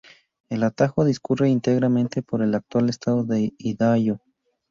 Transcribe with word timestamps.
El 0.49 0.63
atajo 0.63 1.05
discurre 1.05 1.49
íntegramente 1.49 2.23
por 2.23 2.41
el 2.41 2.55
actual 2.55 2.89
estado 2.89 3.23
de 3.23 3.53
Idaho. 3.59 4.19